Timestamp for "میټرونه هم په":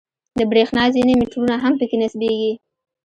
1.19-1.85